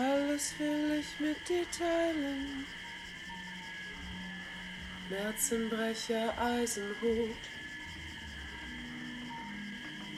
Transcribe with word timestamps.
Alles 0.00 0.54
will 0.58 0.98
ich 0.98 1.20
mit 1.20 1.36
dir 1.46 1.66
teilen. 1.78 2.64
Märzenbrecher, 5.10 6.32
Eisenhut. 6.40 7.36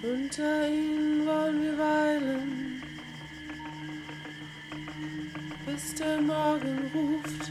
Unter 0.02 0.68
ihnen 0.68 1.26
wollen 1.26 1.62
wir 1.62 1.78
weilen, 1.78 2.82
bis 5.66 5.94
der 5.94 6.20
Morgen 6.20 6.90
ruft. 6.94 7.50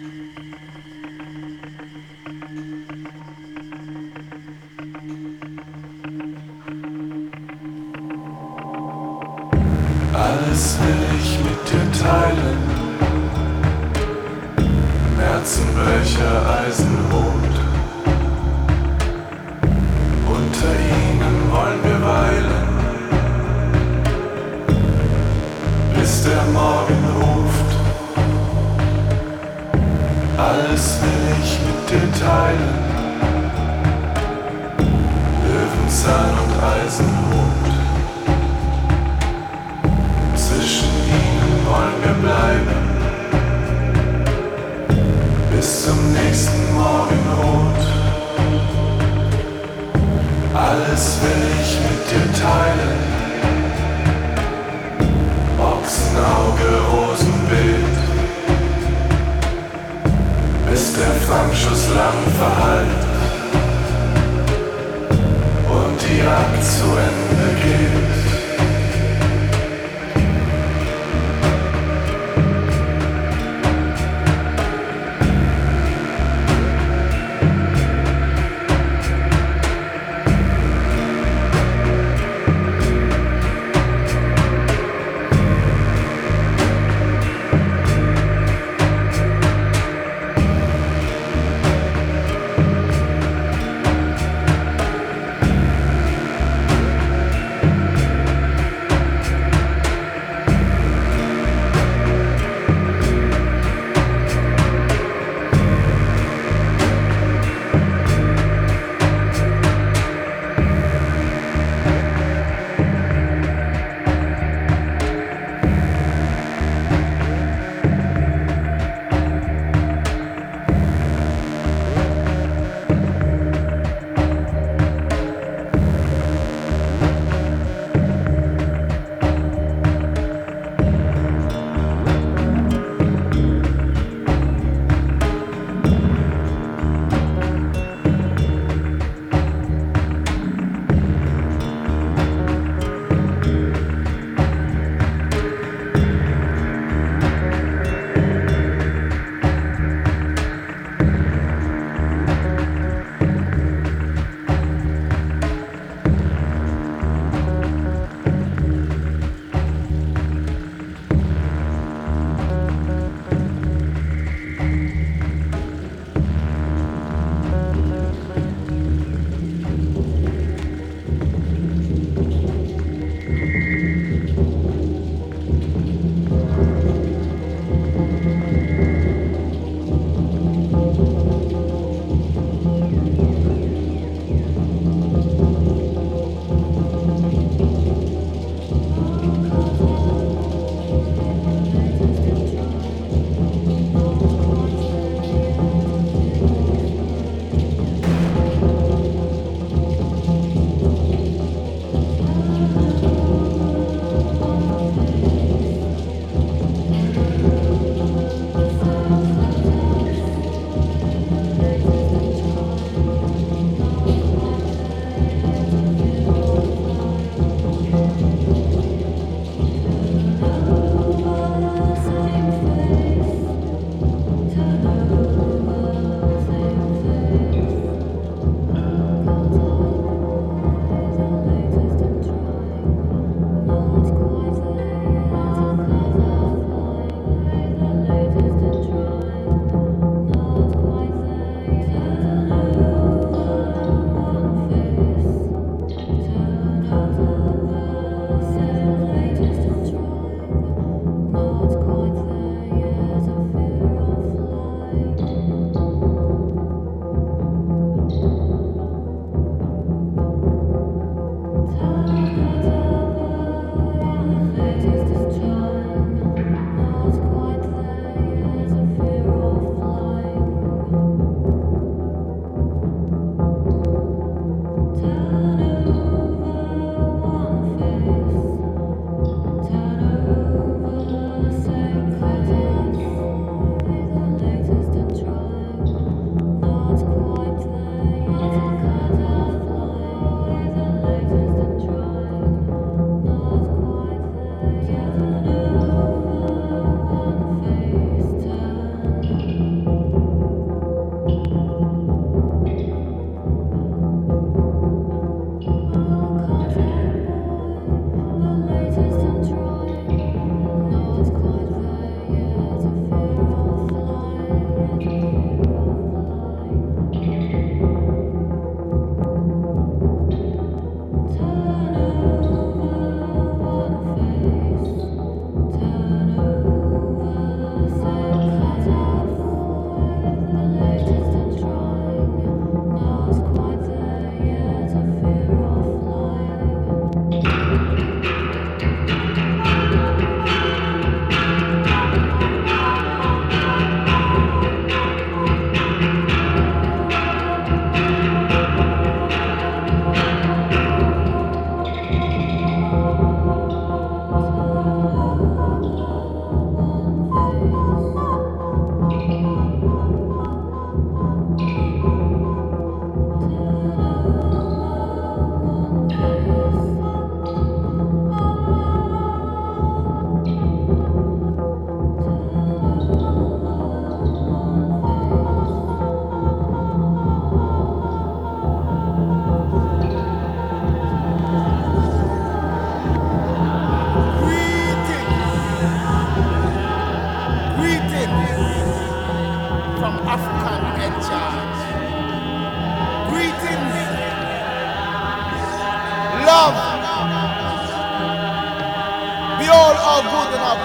Märzenbrecher, 15.62 16.36
Eisenhut. 16.66 17.56
Unter 20.28 20.74
ihnen 20.74 21.52
wollen 21.52 21.84
wir 21.84 22.00
weilen, 22.08 22.68
bis 25.96 26.24
der 26.24 26.44
Morgen 26.54 27.04
ruft. 27.22 27.72
Alles 30.38 31.00
will 31.02 31.26
ich 31.42 31.52
mit 31.66 31.90
dir 31.90 32.08
teilen. 32.20 32.80
Löwenzahn 35.44 36.36
und 36.44 36.54
Eisenhut. 36.64 37.68
Zwischen 40.36 40.90
ihnen 41.08 41.66
wollen 41.66 41.98
wir 42.04 42.30
bleiben. 42.30 42.91
Morgenrot. 47.32 47.82
Alles 50.54 51.18
will 51.22 51.44
ich 51.62 51.72
mit 51.86 52.02
dir 52.10 52.28
teilen. 52.42 53.00
Ochsenauge, 55.60 56.70
Rosenbild. 56.92 57.98
Bis 60.70 60.94
der 60.94 61.12
Flammschuss 61.26 61.90
lang 61.96 62.20
verhallt. 62.40 63.04
Und 65.70 65.98
die 66.02 66.18
Jagd 66.20 66.64
zu 66.64 66.86
Ende 66.86 67.31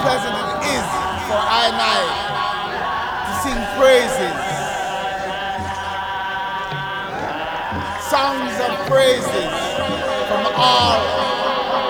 pleasant 0.07 0.35
it 0.39 0.63
is 0.71 0.87
for 1.27 1.35
I 1.35 1.67
and 1.67 1.79
I 1.83 1.99
to 3.27 3.33
sing 3.43 3.59
praises. 3.75 4.39
Songs 8.07 8.55
of 8.67 8.71
praises 8.87 9.51
from 10.31 10.43
all 10.55 10.99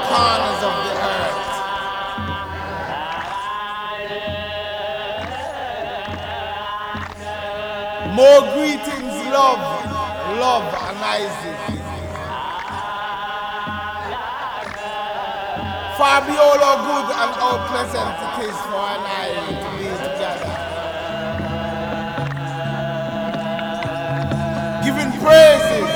corners 0.10 0.62
of 0.66 0.74
the 0.86 0.94
earth. 1.14 1.54
More 8.18 8.42
greetings, 8.58 9.14
love, 9.30 9.62
love, 10.42 10.68
and 10.90 10.98
Isaac. 11.22 11.57
Far 15.98 16.22
be 16.28 16.38
all 16.38 16.60
how 16.60 16.78
good 16.86 17.10
and 17.10 17.34
how 17.42 17.58
pleasant 17.70 18.22
it 18.22 18.38
is 18.46 18.58
for 18.70 18.86
an 18.86 19.02
I 19.02 19.34
to 19.50 19.70
be 19.82 19.90
together. 19.98 20.54
Giving 24.86 25.12
praise 25.20 25.87